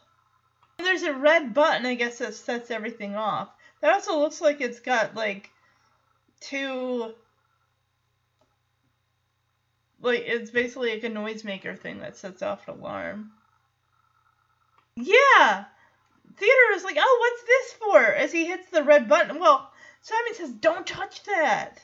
[0.79, 3.49] There's a red button, I guess, that sets everything off.
[3.81, 5.51] That also looks like it's got like
[6.41, 7.15] two
[10.03, 13.33] like it's basically like a noisemaker thing that sets off an alarm.
[14.97, 15.65] Yeah.
[16.37, 18.03] Theodore is like, oh, what's this for?
[18.03, 19.39] As he hits the red button.
[19.39, 19.71] Well,
[20.03, 21.81] Simon says, don't touch that.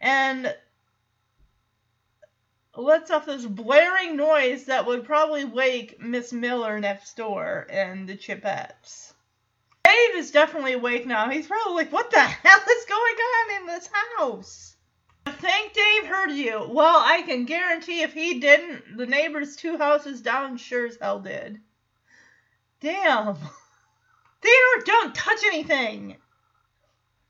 [0.00, 0.54] And
[2.76, 8.16] lets off this blaring noise that would probably wake Miss Miller next door and the
[8.16, 9.12] Chipettes.
[9.84, 11.28] Dave is definitely awake now.
[11.28, 14.76] He's probably like, what the hell is going on in this house?
[15.26, 16.66] I think Dave heard you.
[16.68, 21.20] Well, I can guarantee if he didn't, the neighbors two houses down sure as hell
[21.20, 21.60] did.
[22.80, 23.36] Damn.
[24.42, 26.16] Theodore, don't touch anything.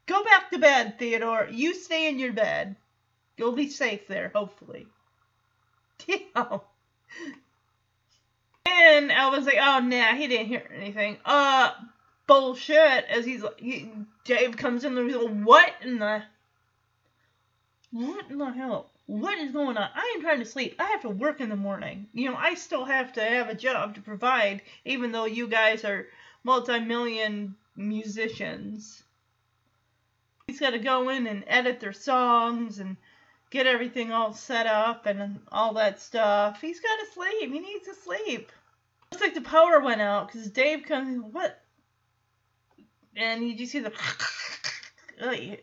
[0.06, 1.48] Go back to bed, Theodore.
[1.50, 2.76] You stay in your bed.
[3.36, 4.86] You'll be safe there, hopefully.
[5.98, 6.60] Damn.
[8.66, 11.18] And Alvin's like, oh, nah, he didn't hear anything.
[11.24, 11.70] Uh,
[12.26, 13.04] bullshit.
[13.08, 13.90] As he's like, he,
[14.24, 16.22] Dave comes in and like, what in the.
[17.92, 18.90] What in the hell?
[19.06, 19.88] What is going on?
[19.94, 20.76] I am trying to sleep.
[20.78, 22.06] I have to work in the morning.
[22.14, 25.84] You know, I still have to have a job to provide, even though you guys
[25.84, 26.06] are
[26.42, 29.02] multi million musicians.
[30.46, 32.96] He's got to go in and edit their songs and
[33.50, 36.60] get everything all set up and all that stuff.
[36.60, 37.52] He's got to sleep.
[37.52, 38.50] He needs to sleep.
[39.12, 41.22] Looks like the power went out because Dave comes.
[41.32, 41.60] What?
[43.16, 43.92] And you just see the.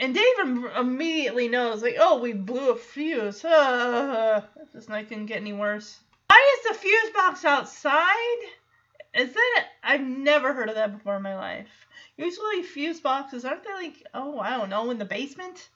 [0.00, 3.44] and Dave im- immediately knows, like, oh, we blew a fuse.
[3.44, 4.42] Uh,
[4.74, 5.98] this night couldn't get any worse.
[6.28, 8.38] Why is the fuse box outside?
[9.14, 9.66] Is that?
[9.82, 11.86] I've never heard of that before in my life.
[12.16, 14.06] Usually fuse boxes aren't they like?
[14.14, 15.68] Oh, I don't know, in the basement.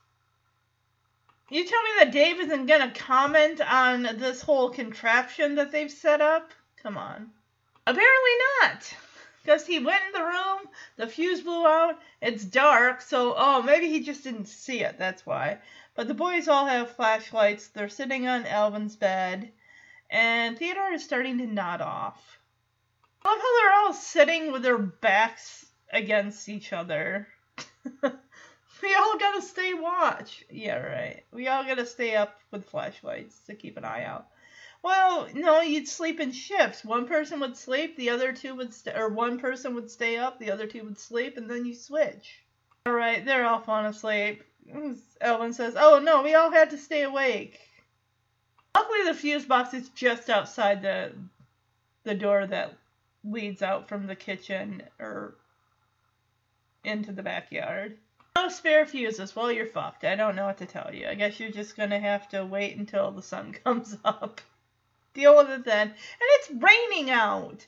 [1.50, 6.20] You tell me that Dave isn't gonna comment on this whole contraption that they've set
[6.20, 6.52] up?
[6.82, 7.30] Come on.
[7.86, 8.30] Apparently
[8.60, 8.94] not.
[9.42, 13.88] Because he went in the room, the fuse blew out, it's dark, so, oh, maybe
[13.88, 15.58] he just didn't see it, that's why.
[15.94, 19.50] But the boys all have flashlights, they're sitting on Alvin's bed,
[20.10, 22.38] and Theodore is starting to nod off.
[23.22, 27.28] I love how they're all sitting with their backs against each other.
[28.82, 30.44] we all gotta stay watch.
[30.50, 31.24] Yeah, right.
[31.32, 34.28] We all gotta stay up with flashlights to keep an eye out.
[34.82, 36.84] Well, no, you'd sleep in shifts.
[36.84, 40.38] One person would sleep, the other two would, st- or one person would stay up,
[40.38, 42.44] the other two would sleep, and then you switch.
[42.86, 44.44] All right, they're all falling asleep.
[45.20, 47.60] Alvin says, "Oh no, we all had to stay awake."
[48.74, 51.12] Luckily, the fuse box is just outside the
[52.04, 52.76] the door that
[53.24, 55.34] leads out from the kitchen or
[56.84, 57.98] into the backyard.
[58.40, 59.34] No spare fuses.
[59.34, 60.04] Well, you're fucked.
[60.04, 61.08] I don't know what to tell you.
[61.08, 64.40] I guess you're just gonna have to wait until the sun comes up.
[65.12, 65.88] Deal with it then.
[65.88, 67.66] And it's raining out.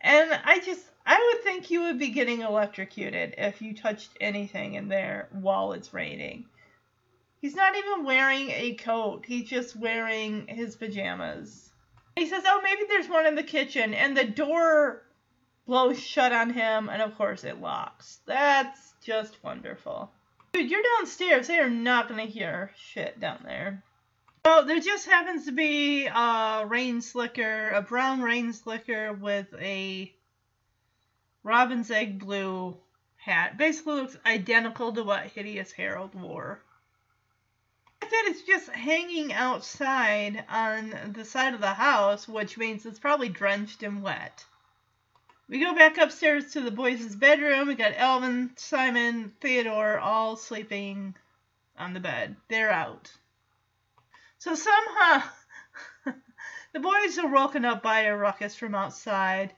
[0.00, 4.74] And I just, I would think you would be getting electrocuted if you touched anything
[4.74, 6.44] in there while it's raining.
[7.40, 9.24] He's not even wearing a coat.
[9.26, 11.72] He's just wearing his pajamas.
[12.14, 15.02] He says, "Oh, maybe there's one in the kitchen," and the door
[15.66, 18.20] blows shut on him, and of course it locks.
[18.26, 20.10] That's just wonderful.
[20.52, 21.46] Dude, you're downstairs.
[21.48, 23.82] They are not gonna hear shit down there.
[24.44, 30.12] Oh, there just happens to be a rain slicker, a brown rain slicker with a
[31.44, 32.76] robin's egg blue
[33.16, 33.56] hat.
[33.56, 36.60] Basically looks identical to what Hideous Harold wore.
[38.02, 43.28] Said it's just hanging outside on the side of the house, which means it's probably
[43.28, 44.44] drenched and wet.
[45.52, 47.68] We go back upstairs to the boys' bedroom.
[47.68, 51.14] We got Alvin, Simon, Theodore all sleeping
[51.76, 52.36] on the bed.
[52.48, 53.12] They're out.
[54.38, 55.22] So somehow
[56.72, 59.52] the boys are woken up by a ruckus from outside.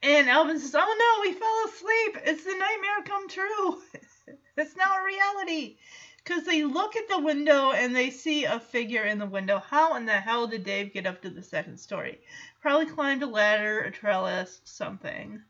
[0.00, 2.18] And Alvin says, Oh no, we fell asleep.
[2.24, 3.82] It's the nightmare come true.
[4.56, 5.76] it's now a reality.
[6.24, 9.58] Because they look at the window and they see a figure in the window.
[9.58, 12.20] How in the hell did Dave get up to the second story?
[12.60, 15.42] Probably climbed a ladder, a trellis, something.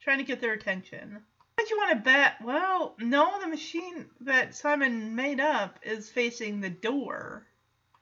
[0.00, 1.22] Trying to get their attention.
[1.54, 2.40] What you want to bet?
[2.42, 7.46] Well, no, the machine that Simon made up is facing the door.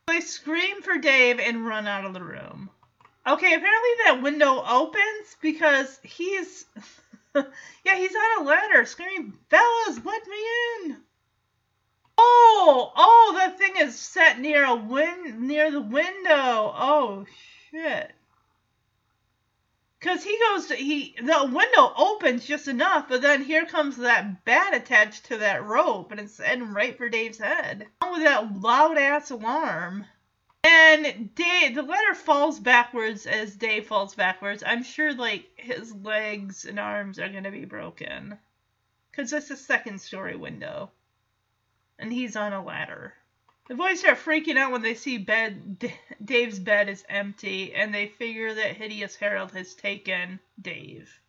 [0.07, 2.71] They scream for Dave and run out of the room.
[3.27, 6.65] Okay, apparently that window opens because he's.
[7.35, 10.37] yeah, he's on a ladder screaming, Fellas, let me
[10.85, 11.03] in!
[12.19, 16.73] Oh, oh, that thing is set near a win near the window.
[16.77, 17.27] Oh
[17.71, 18.13] shit.
[20.01, 24.45] Cause he goes to he the window opens just enough, but then here comes that
[24.45, 27.87] bat attached to that rope, and it's heading right for Dave's head.
[28.01, 30.05] Along with that loud ass alarm.
[30.63, 34.63] And Dave, the letter falls backwards as Dave falls backwards.
[34.67, 38.39] I'm sure like his legs and arms are gonna be broken,
[39.13, 40.91] cause it's a second story window,
[41.99, 43.15] and he's on a ladder.
[43.69, 45.95] The boys start freaking out when they see bed D-
[46.25, 51.21] Dave's bed is empty, and they figure that Hideous Harold has taken Dave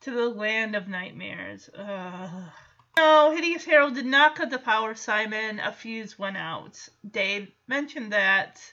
[0.00, 1.68] to the land of nightmares.
[1.74, 2.50] Ugh.
[2.96, 5.60] No, Hideous Harold did not cut the power, Simon.
[5.60, 6.88] A fuse went out.
[7.08, 8.72] Dave mentioned that,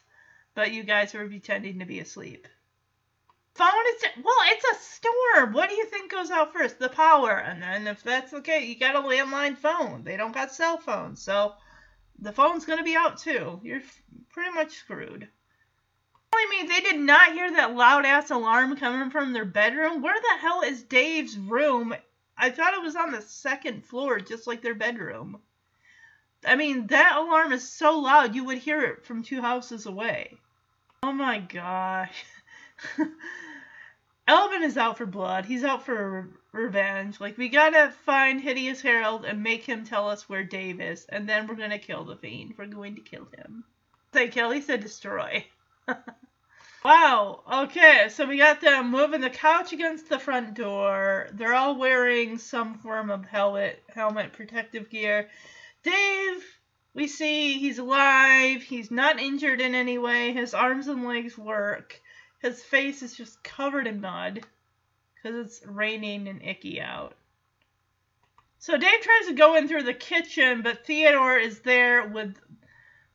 [0.55, 2.47] but you guys were pretending to be asleep.
[3.55, 5.53] Phone is well, it's a storm.
[5.53, 6.79] What do you think goes out first?
[6.79, 10.03] The power, and then if that's okay, you got a landline phone.
[10.03, 11.53] They don't got cell phones, so
[12.17, 13.59] the phone's gonna be out too.
[13.63, 13.83] You're
[14.31, 15.27] pretty much screwed.
[16.31, 20.01] Telling me they did not hear that loud ass alarm coming from their bedroom.
[20.01, 21.93] Where the hell is Dave's room?
[22.35, 25.39] I thought it was on the second floor, just like their bedroom.
[26.43, 30.37] I mean, that alarm is so loud you would hear it from two houses away.
[31.03, 32.25] Oh my gosh.
[34.28, 35.45] Alvin is out for blood.
[35.45, 36.21] He's out for
[36.53, 37.19] re- revenge.
[37.19, 41.28] Like, we gotta find Hideous Harold and make him tell us where Dave is, and
[41.28, 42.53] then we're gonna kill the fiend.
[42.57, 43.65] We're going to kill him.
[44.13, 45.45] Say kill, he said destroy.
[46.86, 51.28] wow, okay, so we got them moving the couch against the front door.
[51.34, 55.30] They're all wearing some form of helmet, helmet protective gear.
[55.84, 56.45] Dave,
[56.93, 58.61] we see he's alive.
[58.61, 60.32] He's not injured in any way.
[60.32, 61.99] His arms and legs work.
[62.43, 64.45] His face is just covered in mud
[65.15, 67.15] because it's raining and icky out.
[68.59, 72.35] So Dave tries to go in through the kitchen, but Theodore is there with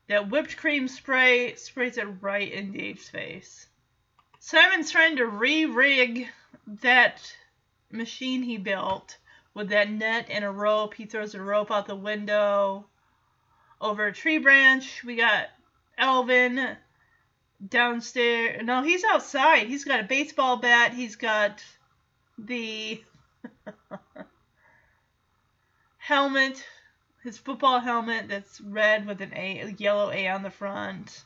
[0.07, 3.67] that whipped cream spray, sprays it right in Dave's face.
[4.39, 6.27] Simon's trying to re rig
[6.65, 7.21] that
[7.91, 9.19] machine he built
[9.53, 10.95] with that net and a rope.
[10.95, 12.87] He throws a rope out the window
[13.79, 15.03] over a tree branch.
[15.03, 15.49] We got
[15.99, 16.77] Alvin
[17.67, 18.61] downstairs.
[18.63, 19.67] No, he's outside.
[19.67, 20.93] He's got a baseball bat.
[20.93, 21.63] He's got
[22.37, 23.03] the
[25.97, 26.65] helmet,
[27.23, 31.23] his football helmet that's red with an A, a yellow A on the front.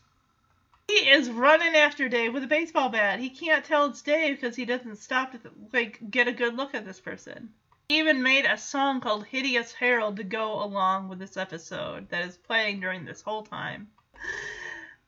[0.88, 3.20] He is running after Dave with a baseball bat.
[3.20, 5.40] He can't tell it's Dave because he doesn't stop to
[5.72, 7.54] like get a good look at this person.
[7.90, 12.26] He even made a song called Hideous Harold to go along with this episode that
[12.26, 13.88] is playing during this whole time.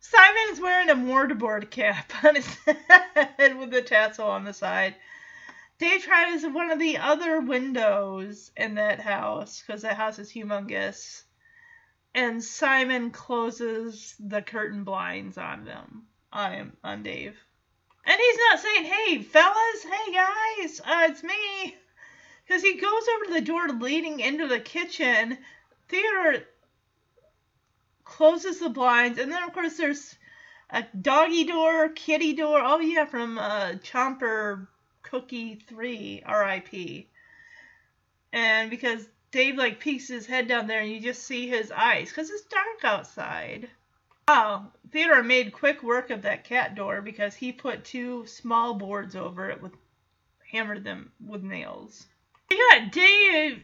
[0.08, 4.94] Simon is wearing a mortarboard cap on his head with a tassel on the side.
[5.80, 11.24] Dave tries one of the other windows in that house because that house is humongous.
[12.14, 17.36] And Simon closes the curtain blinds on them, on him, on Dave.
[18.06, 21.76] And he's not saying, hey, fellas, hey, guys, uh, it's me.
[22.46, 25.40] Because he goes over to the door leading into the kitchen.
[25.90, 26.44] Theodore
[28.16, 30.16] closes the blinds, and then of course there's
[30.70, 32.62] a doggy door, kitty door.
[32.64, 34.68] Oh yeah, from uh, Chomper
[35.02, 37.10] Cookie Three, R.I.P.
[38.32, 42.08] And because Dave like peeks his head down there, and you just see his eyes,
[42.08, 43.70] because it's dark outside.
[44.30, 49.18] Wow, Theodore made quick work of that cat door because he put two small boards
[49.18, 49.74] over it with
[50.50, 52.08] hammered them with nails.
[52.50, 53.62] Yeah, Dave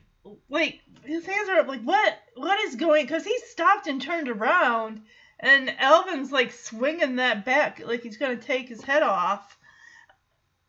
[0.50, 4.30] like his hands are up like what what is going because he stopped and turned
[4.30, 5.02] around
[5.40, 9.58] and alvin's like swinging that back like he's gonna take his head off.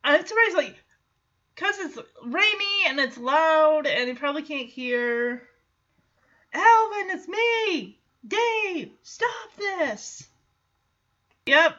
[0.04, 0.82] And somebody's like
[1.54, 5.46] because it's rainy and it's loud and he probably can't hear.
[6.54, 7.98] Alvin it's me!
[8.26, 10.28] Dave stop this!
[11.46, 11.76] Yep.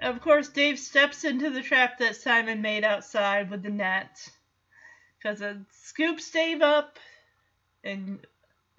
[0.00, 4.28] Of course dave steps into the trap that simon made outside with the net
[5.18, 6.98] because it scoops Dave up
[7.84, 8.20] and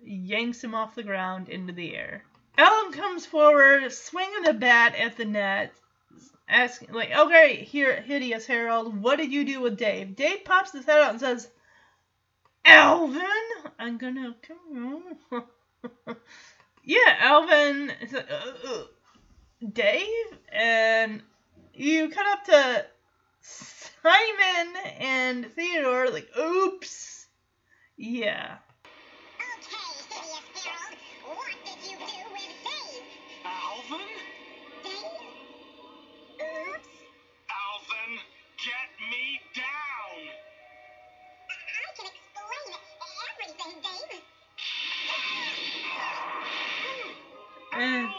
[0.03, 2.23] yanks him off the ground into the air.
[2.57, 5.73] Ellen comes forward, swinging the bat at the net,
[6.47, 10.15] asking, like, okay, here, Hideous Harold, what did you do with Dave?
[10.15, 11.49] Dave pops his head out and says,
[12.65, 13.23] Alvin,
[13.77, 15.03] I'm gonna come.
[16.83, 18.83] yeah, Alvin, like, uh, uh,
[19.71, 21.21] Dave, and
[21.73, 22.85] you cut up to
[23.41, 27.27] Simon and Theodore, like, oops.
[27.97, 28.57] Yeah.
[29.35, 30.09] Okay,
[31.25, 33.03] what did you do with Dave?
[33.45, 34.07] Alvin?
[34.83, 35.21] Dave?
[36.41, 36.89] Oops.
[37.49, 38.11] Alvin,
[38.63, 39.25] get me
[39.55, 40.19] down.
[41.49, 42.69] I can explain
[43.29, 44.21] everything, Dave.
[47.73, 48.09] Alvin!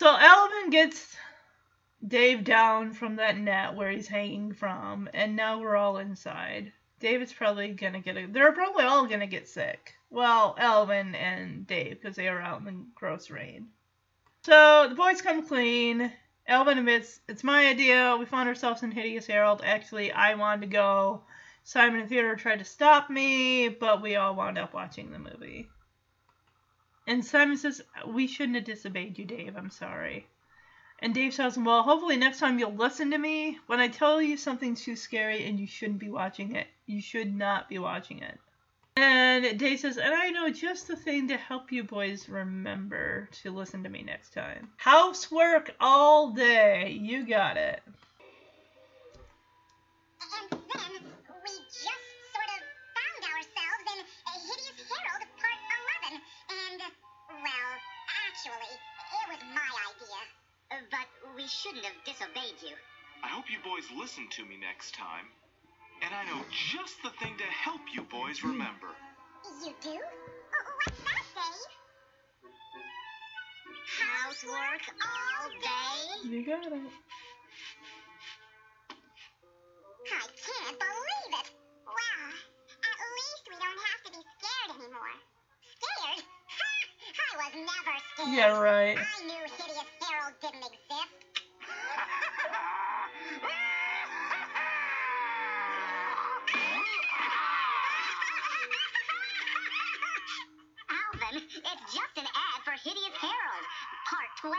[0.00, 1.11] So Alvin gets
[2.12, 6.70] Dave down from that net where he's hanging from, and now we're all inside.
[7.00, 8.26] David's probably gonna get a.
[8.26, 9.94] They're probably all gonna get sick.
[10.10, 13.70] Well, Alvin and Dave, because they are out in the gross rain.
[14.44, 16.12] So the boys come clean.
[16.46, 18.14] Alvin admits it's my idea.
[18.18, 19.62] We found ourselves in Hideous Harold.
[19.64, 21.22] Actually, I wanted to go.
[21.64, 25.70] Simon and Theodore tried to stop me, but we all wound up watching the movie.
[27.06, 29.56] And Simon says, We shouldn't have disobeyed you, Dave.
[29.56, 30.26] I'm sorry.
[31.02, 33.58] And Dave tells him, Well, hopefully next time you'll listen to me.
[33.66, 37.34] When I tell you something's too scary and you shouldn't be watching it, you should
[37.34, 38.38] not be watching it.
[38.94, 43.50] And Dave says, And I know just the thing to help you boys remember to
[43.50, 44.70] listen to me next time.
[44.76, 46.96] Housework all day.
[47.00, 47.82] You got it.
[60.90, 61.04] But
[61.36, 62.72] we shouldn't have disobeyed you.
[63.22, 65.28] I hope you boys listen to me next time.
[66.00, 68.88] And I know just the thing to help you boys remember.
[69.64, 70.00] You do?
[70.00, 71.72] Oh, what's that, Dave?
[74.00, 76.28] Housework all day?
[76.28, 76.90] You got it.
[80.08, 81.48] I can't believe it.
[81.86, 82.32] Well,
[82.80, 85.14] at least we don't have to be scared anymore.
[85.76, 86.24] Scared?
[86.48, 86.70] Ha!
[87.32, 88.34] I was never scared.
[88.34, 88.96] Yeah, right.
[88.98, 90.01] I knew Hideous Harold
[90.42, 90.72] didn't exist.
[100.90, 103.66] Alvin, it's just an ad for Hideous Harold,
[104.10, 104.56] Part 12.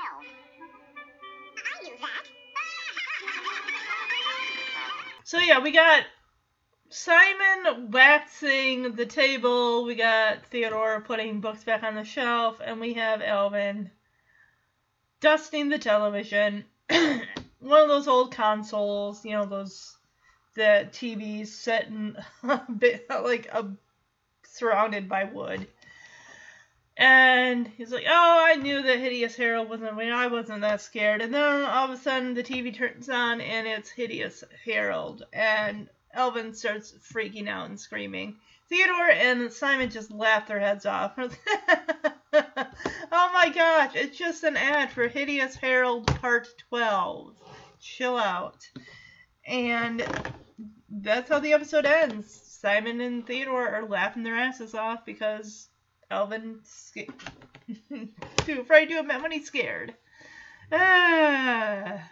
[1.58, 2.24] I knew that.
[5.26, 6.04] So yeah, we got
[6.88, 12.94] Simon waxing the table, we got Theodore putting books back on the shelf, and we
[12.94, 13.92] have Alvin
[15.24, 16.66] dusting the television.
[16.90, 19.96] One of those old consoles, you know, those
[20.54, 23.72] the TVs set in a bit like a
[24.44, 25.66] surrounded by wood.
[26.96, 29.98] And he's like, "Oh, I knew that Hideous Harold wasn't.
[29.98, 33.66] I wasn't that scared." And then all of a sudden, the TV turns on, and
[33.66, 38.36] it's Hideous Harold, and Alvin starts freaking out and screaming.
[38.70, 41.18] Theodore and Simon just laugh their heads off.
[43.44, 47.36] my gosh, it's just an ad for Hideous Harold Part 12.
[47.82, 48.66] Chill out.
[49.46, 50.02] And
[50.90, 52.32] that's how the episode ends.
[52.32, 55.68] Simon and Theodore are laughing their asses off because
[56.10, 57.12] Alvin's sca-
[58.46, 59.94] too afraid to admit when he's scared.
[60.72, 62.10] Ah.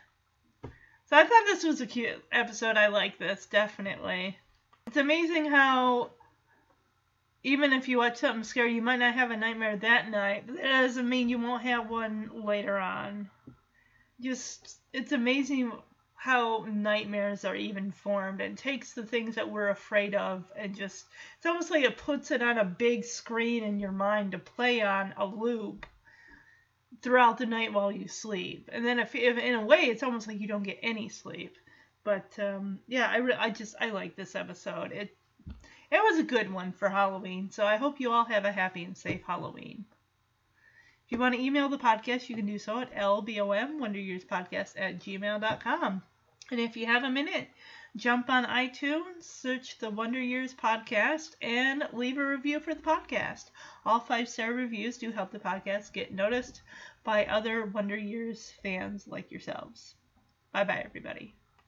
[1.05, 2.75] So I thought this was a cute episode.
[2.75, 4.37] I like this, definitely.
[4.85, 6.11] It's amazing how
[7.43, 10.57] even if you watch something scary, you might not have a nightmare that night, but
[10.57, 13.29] that doesn't mean you won't have one later on.
[14.19, 15.71] Just, it's amazing
[16.15, 21.05] how nightmares are even formed and takes the things that we're afraid of and just,
[21.37, 24.81] it's almost like it puts it on a big screen in your mind to play
[24.81, 25.87] on a loop
[27.01, 28.69] throughout the night while you sleep.
[28.71, 31.57] And then if, if in a way, it's almost like you don't get any sleep.
[32.03, 34.91] But um, yeah, I, re- I just I like this episode.
[34.91, 35.15] It
[35.91, 37.51] it was a good one for Halloween.
[37.51, 39.85] So I hope you all have a happy and safe Halloween.
[41.05, 44.99] If you want to email the podcast, you can do so at lbom wonderyearspodcast at
[44.99, 46.01] gmail.com.
[46.51, 47.49] And if you have a minute,
[47.97, 53.51] jump on iTunes, search the Wonder Years podcast, and leave a review for the podcast.
[53.85, 56.61] All five star reviews do help the podcast get noticed
[57.03, 59.95] by other Wonder Years fans like yourselves.
[60.53, 61.35] Bye bye, everybody.